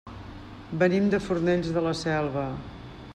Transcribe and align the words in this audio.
Venim 0.83 1.11
de 1.13 1.19
Fornells 1.27 1.71
de 1.77 1.87
la 1.89 1.93
Selva. 2.03 2.47